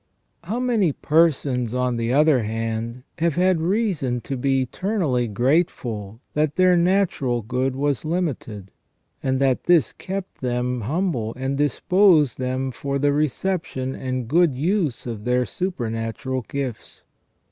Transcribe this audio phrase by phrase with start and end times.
[0.45, 6.55] How many persons, on the other hand, have had reason to be eternally grateful that
[6.55, 8.71] their natural good was limited,
[9.21, 15.05] and that this kept them humble and disposed them fbr the reception and good use
[15.05, 17.03] of their supernatural gifts.